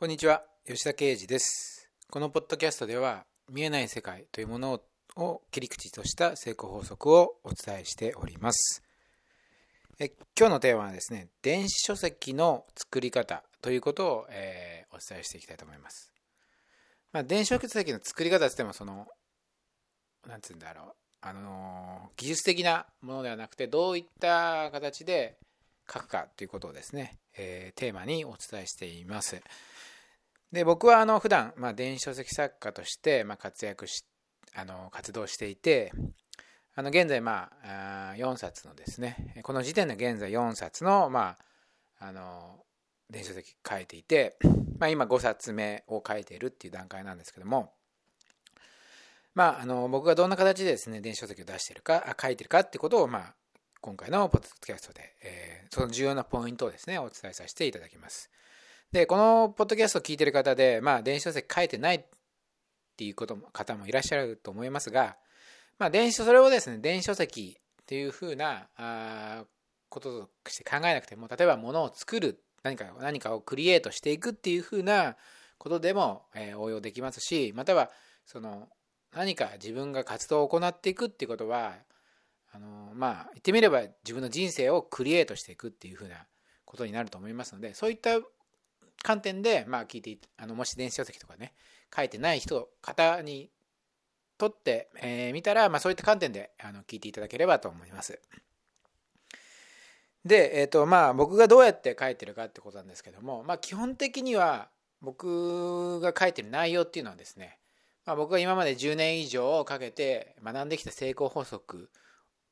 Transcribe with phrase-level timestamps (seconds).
[0.00, 1.90] こんにちは吉田啓二です。
[2.10, 4.80] このポッドキャストでは見えない世界というもの
[5.16, 8.82] を切り口とした成功法則をお伝えしております。
[9.98, 16.10] え今日のテーマはですね電子書籍の作り方ということを、えー、お伝えしていきたいと思います、
[17.12, 19.06] まあ、電子書籍の作り方ってってもその
[20.26, 20.94] なんつうんだろう。
[21.20, 25.36] あの技術的なものではなくてどういった形で
[25.92, 29.42] 書くかということをですね、えー、テーマにお伝えしています。
[30.52, 34.04] で僕はあの普段、まあ、電子書籍作家として、まあ、活躍し
[34.54, 35.92] あの活動していて
[36.74, 41.36] あの現在、まあ、4冊のですねこの時点で現在4冊の,、ま
[42.00, 42.64] あ、あの
[43.08, 44.36] 電子書籍書いていて、
[44.78, 47.72] まあ、今5冊目を書いているっていう段階なんですけども
[49.34, 53.34] まあ、あの僕がどんな形でですね電子書籍を出しているか書いてるかっていうことを、まあ、
[53.80, 58.30] 今回のポッドキャストで、えー、その重要なポイントをですねお伝えさせていただきます。
[58.92, 62.04] でこのポッドキャストを聞いてる方で、まあ、電子書籍書いてないっ
[62.96, 65.16] ていうことも方もいらっしゃると思いますが、
[65.78, 69.44] まあ、電子それをですね電子書籍っていうふうなあ
[69.88, 75.16] こととして考えなくても例えば物を作る何か何かをクリエイトしていくっていうふうな
[75.58, 77.90] ことでも、えー、応用できますしまたは
[78.26, 78.68] その
[79.14, 81.74] 何か自分が活動を行っていくっていうことは
[82.52, 86.16] あのまあ言ってみれば自分の人生をクリエイトしていくっていうふうな
[86.64, 88.18] ことになると思いますのでそういった
[89.02, 91.52] 観点で、まあ、聞いてあのもし電子書籍とかね
[91.94, 93.50] 書いてない人方に
[94.38, 98.20] とってみ、えー、たら、まあ、そういった観点であの聞いていただければと思います。
[100.24, 104.68] で、えーとまあ、僕がどうやって書いてるかってことなんですけども、まあ、基本的には
[105.00, 107.60] 僕が書いてる内容っていうのはですね
[108.10, 111.90] まあ、僕が今まで10年以上かけて学んできた成功法則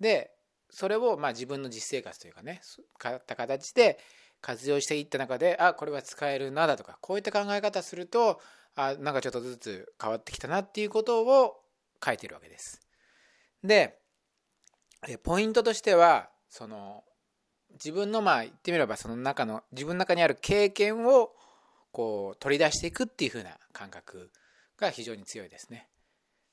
[0.00, 0.32] で
[0.68, 2.60] それをまあ自分の実生活というかね
[2.98, 3.98] かった形で
[4.46, 8.40] 活用していった中であこれは使えるなだとかこういった考え方すると
[8.76, 11.60] あなんかちょっとずつ変わってきたなっていうことを
[12.04, 12.80] 書いてるわけです。
[13.64, 13.98] で
[15.24, 17.02] ポイントとしてはその
[17.72, 21.32] 自分のまあ言ってみればその中の自分の中にある経験を
[21.90, 24.30] こう取り出していくっていう風な感覚
[24.78, 25.88] が非常に強いですね。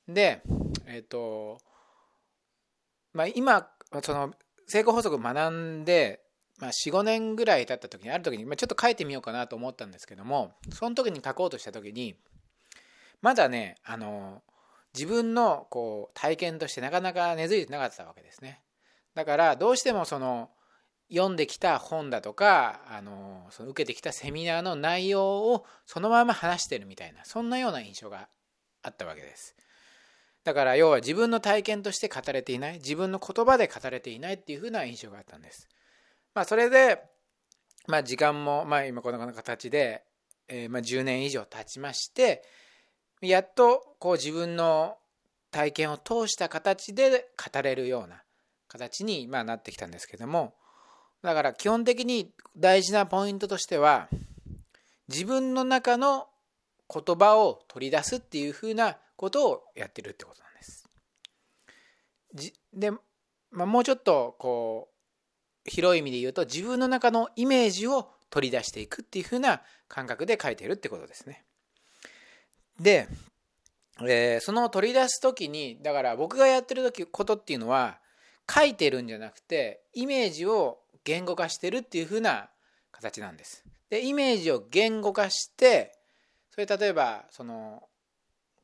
[0.08, 0.42] で、
[0.86, 1.58] えっ、ー、と、
[3.12, 3.68] まあ、今、
[4.02, 4.34] その
[4.66, 6.23] 成功法則を学んで、
[6.60, 12.14] まあ、45年ぐらい経った時にある時に、まあ、ちょっと書いてみようかなと思ったんですけどもその時に書こうとした時に
[13.22, 14.42] まだねあの
[14.94, 18.60] 自分のこう体験としてなかなか根付いてなかったわけですね。
[19.14, 20.50] だからどうしてもその
[21.10, 28.28] 読んできた本だとかあのその受けてきたセミナーの内容をそのまま話してるみたいなそんなような印象が
[28.82, 29.56] あったわけです。
[30.44, 35.68] だから要は自分の体験として語れていない自分の言葉で語れていないっていうふうな印象があったんです。
[36.34, 37.02] まあそれで
[37.86, 40.04] まあ時間もまあ今この形で、
[40.48, 42.42] えー、まあ10年以上経ちまして
[43.20, 44.96] やっとこう自分の
[45.50, 48.22] 体験を通した形で語れるような
[48.68, 50.54] 形にまあなってきたんですけども
[51.22, 54.08] だから基本的に大事なポイントとしては
[55.08, 56.26] 自分の中の
[56.92, 62.52] 言葉を取り出すっていうふうなことをやってるってことなんです。
[62.72, 64.93] で、まあ、もうちょっとこう
[65.64, 71.44] 広い意味で言うと自分の中のイメージを取り出していくっていうふうな感覚で書いてるってことですね。
[72.80, 73.08] で、
[74.00, 77.98] えー、その取り出す時にだから僕がやってる時ことっていうのは
[78.50, 82.48] 書いてるんじゃなくてイメージを言語化してるっていう風な
[82.90, 83.64] 形なんです。
[83.90, 85.96] でイメージを言語化して
[86.50, 87.84] それ例えばその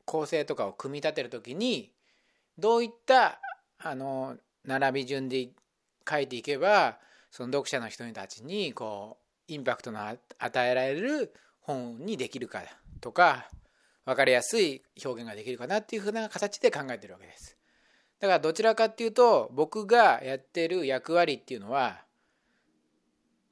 [0.05, 1.91] 構成とかを組み立てる時に
[2.57, 3.39] どういった
[3.79, 4.35] あの
[4.65, 5.49] 並び順で
[6.09, 6.97] 書いていけば
[7.31, 9.17] その読者の人たちにこ
[9.49, 12.63] うインパクトの与えられる本にできるか
[12.99, 13.49] とか
[14.05, 17.57] 分かりやすい表現ができるかなっていうふうな形で考えてるわけです。
[18.19, 22.03] だからどちらかっていうと僕がやってる役割っていうのは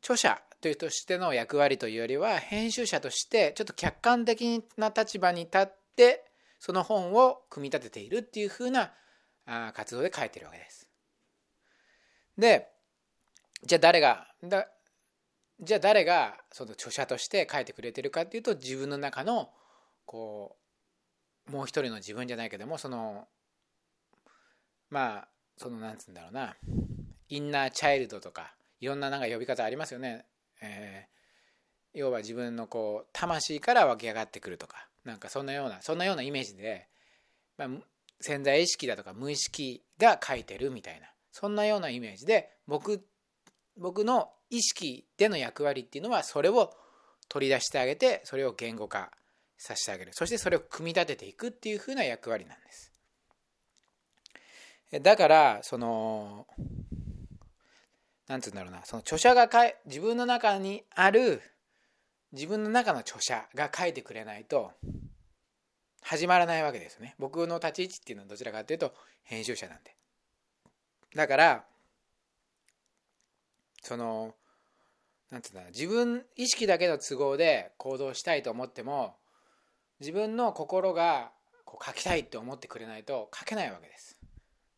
[0.01, 6.25] 著者というとしての役割というよりは編集者としてちょっと客観的な立場に立って
[6.59, 8.91] その本を組み立てているっていうふうな
[9.74, 10.88] 活動で書いてるわけです。
[12.39, 12.69] で
[13.63, 14.68] じゃあ誰がだ
[15.62, 19.50] じゃあ誰がその著者として書いてくれてるかっていうと自分の中の
[20.06, 20.56] こ
[21.47, 23.27] うもう一人の自分じゃないけどもその
[24.89, 25.27] まあ
[25.57, 26.56] そのなんつうんだろうな
[27.27, 30.25] インナーチャイルドとかいろんななんか呼び方ありますよね。
[30.62, 36.88] えー、要は自分のこう魂から湧き上がってくるとかなんかそんなようなそんなようなイメージで、
[37.57, 37.69] まあ、
[38.21, 43.05] 潜在意識だとか無意識が書いてるみたいなそんなようなイメージで僕
[43.77, 46.73] 僕の意識での役割っていうのはそれを
[47.29, 49.11] 取り出してあげてそれを言語化
[49.57, 50.11] させてあげる。
[50.13, 52.91] そしてそれを組み立てていくっていうふうな役割なんです。
[55.01, 56.47] だからその
[58.27, 58.83] なんつうんだろうな。
[58.85, 61.41] その著者がかい自分の中にある
[62.31, 64.71] 自分の中の著者が書いてくれないと
[66.01, 67.15] 始まらないわけですね。
[67.19, 68.93] 僕の立ち位置っていうのはどちらかというと
[69.23, 69.95] 編集者なんで。
[71.15, 71.65] だから
[73.81, 74.35] その
[75.31, 79.15] なんつうんだ自分意識だけの都合で行動したいと思っても
[80.00, 81.31] 自分の心が
[81.65, 84.19] こう書きたいって思ってくれないと書けないわけです。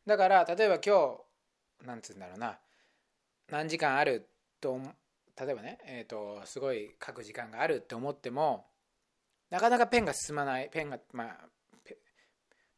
[0.06, 1.18] だから例えば今
[1.82, 2.58] 日なんつうんだろうな
[3.50, 4.28] 何時間ある
[4.60, 4.80] と
[5.40, 8.66] 例えばね、えーと、すごい書く時間があるって思っても
[9.50, 11.38] なかなかペンが進まないペンがまあ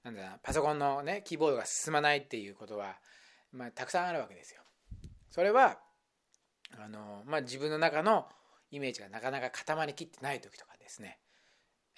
[0.04, 2.98] なんだなパソコンのねキーボードが進まないっていうことは、
[3.54, 4.62] まあ、たくさんあるわけですよ
[5.30, 5.80] それは
[6.78, 8.28] あの、まあ、自分の中の
[8.72, 11.20] イメージがなかなか固まりきってない時とかですね、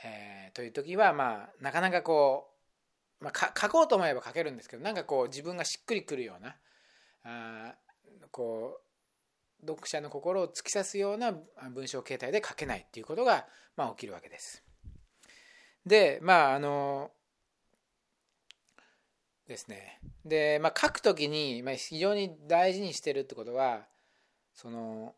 [0.04, 2.50] えー、という時は、まあ、なかなかこ
[3.22, 6.56] う、まあ、書こうと思えば書けるんですけどなんかこう自分がしっくりくるような
[7.24, 7.76] あ
[8.32, 8.80] こ
[9.64, 11.34] う読者の心を突き刺すような
[11.74, 13.48] 文章形態で書けないっていうことが、
[13.78, 14.64] まあ、起きるわけです。
[15.86, 17.12] でまああの
[19.48, 23.86] ですねで、まあ、書くときに、まあ、非常に大事にしてるってことは
[24.54, 25.14] その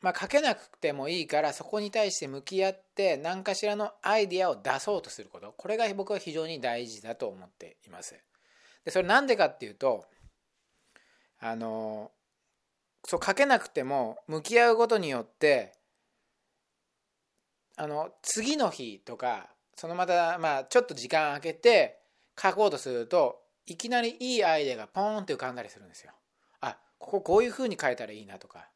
[0.00, 8.14] まあ書けなくてもいいからそこに対して向き合って何かしらのアイディアを出そうとすることこれが僕は非常に大事だと思っています。
[8.84, 10.04] でそれなんでかっていうと
[11.40, 12.12] あの
[13.04, 15.72] そう書けなくても向き合うことによって
[17.76, 21.97] あの次の日とかそのまたまあちょっと時間空けて
[22.40, 26.12] 書こうとするといきなりいいアイデアがポーンって浮かんだりするんですよ。
[26.60, 28.68] あこここういうふうに書いたらいいなとか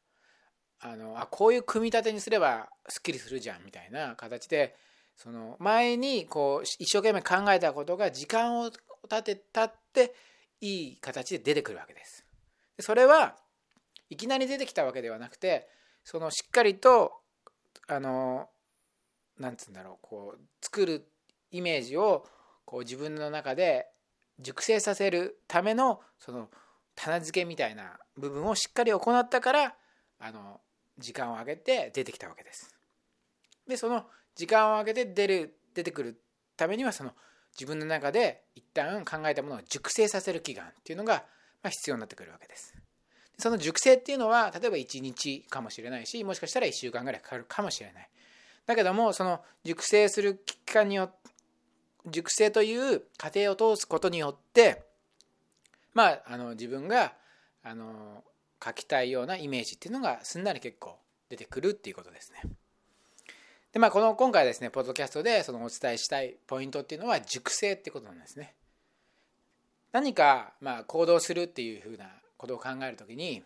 [0.81, 4.75] あのあこういう組み立てにすればすっきりするじゃんみたいな形で
[5.17, 8.70] その前にこう一生懸命考えたことが時間を
[9.05, 10.14] 立てたって
[10.61, 12.26] いい形で出てくるわけです。
[12.76, 13.37] でそれは
[14.11, 15.69] いきなり出てきたわけではなくて
[16.05, 17.12] そのしっかりと
[17.87, 18.49] あの
[19.38, 21.09] なんつうんだろうこう作る
[21.50, 22.26] イメージを
[22.73, 23.87] こう自分の中で
[24.41, 26.49] 熟成させるためのその
[26.95, 29.75] 棚付けみたいな部分をしっかり行ったから
[30.19, 30.59] あの
[30.99, 32.75] 時間を空けて出てきたわけです。
[33.69, 36.21] でその時間を空けて出る出てくる
[36.57, 37.13] ためにはその
[37.53, 41.25] 自分の中で一旦考えたものを熟成させる期間っていうのが
[41.69, 42.75] 必要になってくるわけです。
[43.37, 48.09] その熟成っていうのは例えば1日かもしれないしもしかしたら1週間ぐらいかかるかもしれない。
[48.65, 51.22] だけどもその熟成する期間によって
[52.06, 54.82] 熟成という過程を通すことによって
[55.94, 57.14] まああの自分が
[57.62, 58.25] あの
[58.64, 62.43] 書きたいようなイメージっていうのがすんなり結構出てくるっていうことですね。
[63.72, 68.54] でまあこの今回ですねポッドキャストでそのお伝えしたいポイントっていうのは熟成ってことなんですね。
[69.93, 73.43] 何かまあ行動するっていうふうなことを考えるときに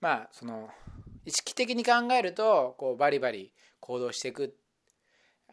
[0.00, 0.70] まあその
[1.24, 4.56] 意識的に考えるとこうバリバリ行動していく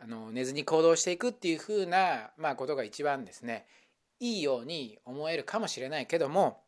[0.04, 3.68] あの寝ずに行動していくっていうふうな、まあ、ことが一番ですね。
[4.20, 6.62] いいように思えるかもしれないけども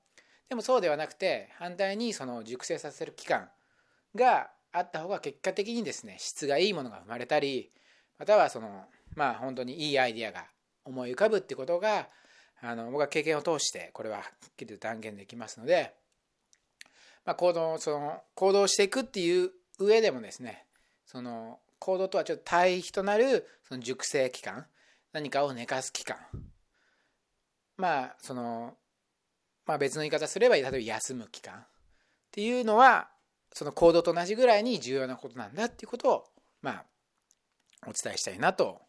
[0.49, 3.47] でもそうではなくて反対にその熟成させる期間
[4.15, 7.71] があった方が結果的にですね質がいいものが生まれたり
[8.17, 8.85] またはその
[9.15, 10.45] まあ本当にいいアイディアが
[10.83, 12.09] 思い浮かぶってことが
[12.61, 15.93] あの僕は経験を通してこれははっきりと断言できますので、
[17.25, 20.65] まあ、行動その行動していくっていう上でもですね
[21.05, 24.65] その行動とはちょっと対比となるその熟成期間
[25.11, 26.15] 何かを寝かす期間。
[27.75, 28.75] まあその、
[29.65, 31.59] まあ、別の言い方すれば例えば休む期間。
[31.59, 31.65] っ
[32.31, 33.09] ていうのは
[33.51, 36.23] その行動と同じぐらいに重要なことなんだっていうことを
[36.61, 36.85] まあ
[37.85, 38.81] お伝えしたいなと。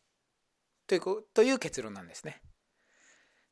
[0.87, 1.01] という
[1.35, 2.43] という結論なんですね。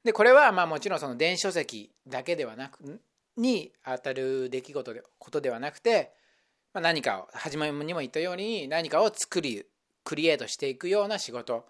[0.04, 3.00] でこれはまあもちろんその電子書籍だけではなく
[3.36, 6.12] に当たる出来事でことではなくて、
[6.74, 9.64] まあ、何かを始まりにも言ったように何かを作り
[10.04, 11.66] クリエイトしていくような仕事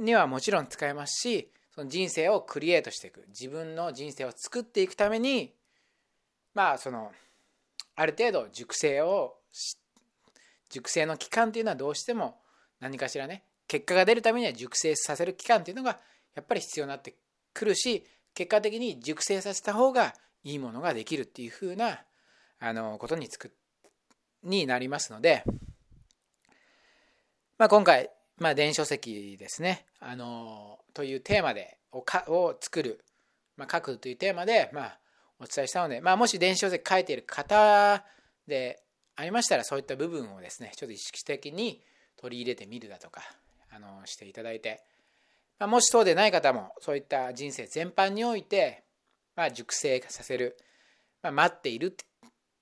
[0.00, 3.24] にはもちろん使えますしその人生をクリエイトしていく。
[3.28, 5.52] 自分の人生を作っていくために
[6.54, 7.12] まあその
[7.96, 9.34] ある程度熟成を
[10.70, 12.36] 熟成の期間っていうのはどうしても
[12.80, 15.98] 何かしらね結果が出るためには熟成させる期間っていうのが
[16.34, 17.14] やっぱり必要になって
[17.54, 18.04] くるし
[18.34, 20.14] 結果的に熟成させた方が
[20.44, 22.00] いいものができるっていう風な
[22.60, 23.52] あなことにつく
[24.42, 25.44] になりますので、
[27.58, 33.04] まあ、今回まあ、電子書籍ですね、あのというテーマでをかを作る、
[33.56, 34.98] まあ、書くというテーマで、まあ、
[35.40, 38.04] お伝えしたので、まあ、もし電子書籍書いている方
[38.46, 38.82] で
[39.16, 41.82] ありましたらそういった部分をですねちょっと意識的に
[42.16, 43.22] 取り入れてみるだとか
[43.74, 44.80] あのしていただいて、
[45.58, 48.84] まあ、もしそうでない方もそういった人生全般において、
[49.34, 50.56] まあ、熟成させる、
[51.22, 51.96] まあ、待っている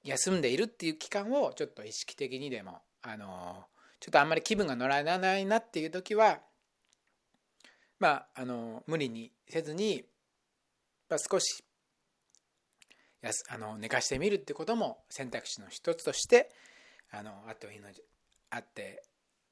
[0.06, 3.64] 休んでいるっていう期間をちょっと意識的にでもあの
[4.00, 6.38] ちょっとあんまり気分が乗らないなっていう時は
[7.98, 10.04] まああの無理にせずに、
[11.08, 11.64] まあ、少し
[13.20, 16.50] やすあの寝かしてみるってことも選択肢の一つとして
[17.10, 17.88] あのあっていいの
[18.50, 19.02] あって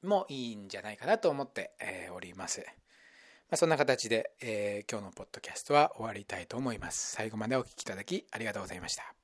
[0.03, 2.61] もいいんじゃないかなと思って、えー、おります。
[2.61, 7.11] まあ、そんな形で、えー、今日のポッドキャストは終わりたいと思います。
[7.11, 9.14] 最後までお聴きいただきありがとうございました。